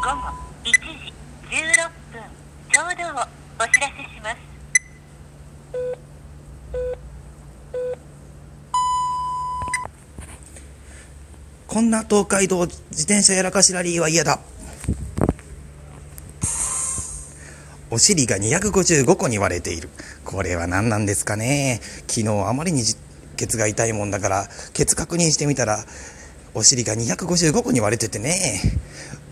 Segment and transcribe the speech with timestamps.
[0.00, 0.10] 午後
[0.62, 1.12] 1時
[1.50, 2.22] 16分
[2.72, 3.24] ちょうどを
[3.58, 4.36] お知らせします
[11.66, 14.38] こんな東海道自転車やらかしラリーは嫌だ。
[17.90, 19.88] お尻が255個に割れている。
[20.24, 21.80] これは何なんですかね。
[22.06, 22.82] 昨日あまりに
[23.36, 25.84] ケツが痛いもんだから、ケツ確認してみたら、
[26.54, 28.77] お尻が255個に割れててね。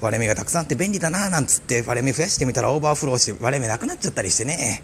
[0.01, 4.83] 割れ目がたくさんあって便利だななんつって割れ目増やしてみたらオーバーフローして割れ目なくなっちゃったりしてね。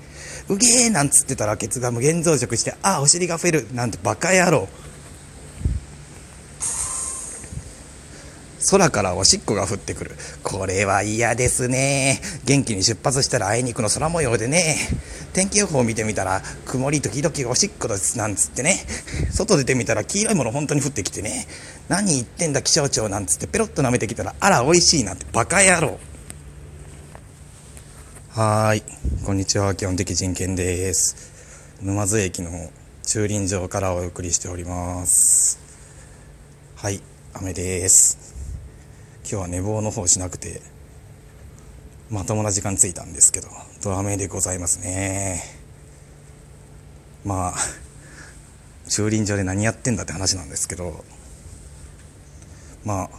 [0.48, 4.69] うげーなんつってたらケツが無限増殖して、ああ、お尻が増えるなんてバカ野郎。
[8.70, 10.12] 空からおしっこが降ってくる。
[10.42, 12.20] これは嫌ですね。
[12.44, 14.77] 元気に出発したらあいにくの空模様でね。
[15.33, 18.78] 天気予報を見てみたら、曇り時々おしっこですなんつってね。
[19.32, 21.46] 外出てみたら黄色いもの本当に降ってきてね。
[21.88, 25.98] 何言ってんだ気象庁なんつってペロッと舐めてきたら、あら美味しいなんてバカ野郎。
[28.30, 28.82] はーい。
[29.24, 29.75] こんにちは。
[29.75, 31.78] 基本的人権です。
[31.83, 32.70] 沼津駅の
[33.05, 35.58] 駐輪場からお送りしております。
[36.77, 37.00] はい。
[37.34, 38.33] 雨です。
[39.22, 40.60] 今日は寝坊の方しなくて
[42.10, 43.48] まともな時間ついたんですけど
[43.83, 45.42] ドラメでございますね
[47.25, 47.55] まあ
[48.92, 51.02] 駐輪場で何やってんだって話なんですけど
[52.84, 53.10] まあ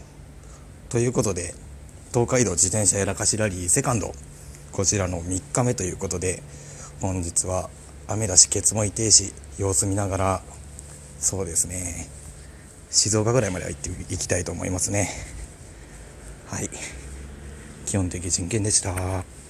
[0.89, 1.55] ということで
[2.13, 4.13] 東海道自転車やらかしラリーセカンド
[4.71, 6.43] こちらの3日目ということで
[7.01, 7.71] 本日は
[8.07, 10.41] 雨だしケツも痛いし様子見ながら
[11.17, 12.07] そうですね
[12.91, 15.09] 静岡ぐらいまでは行っていきたいと思いますね。
[16.45, 16.69] はい。
[17.87, 19.42] 基本的人権でした。